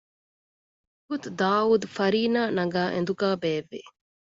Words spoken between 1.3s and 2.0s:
ދާއޫދު